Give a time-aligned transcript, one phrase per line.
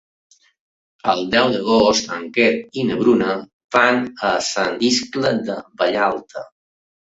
[1.11, 2.49] El deu d'agost en Quer
[2.81, 3.37] i na Bruna
[3.79, 6.49] van a Sant Iscle de Vallalta.